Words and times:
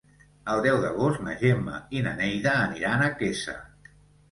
El 0.53 0.61
deu 0.67 0.79
d'agost 0.85 1.21
na 1.27 1.35
Gemma 1.43 1.77
i 1.99 2.03
na 2.09 2.15
Neida 2.23 2.57
aniran 2.65 3.07
a 3.07 3.13
Quesa. 3.23 3.59